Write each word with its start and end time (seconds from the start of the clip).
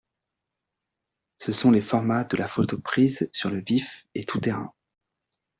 Ce 1.37 1.51
sont 1.51 1.69
les 1.69 1.79
formats 1.79 2.23
de 2.23 2.35
la 2.35 2.47
photo 2.47 2.75
prise 2.79 3.29
sur 3.33 3.51
le 3.51 3.61
vif 3.61 4.07
et 4.15 4.23
tout-terrain. 4.23 4.73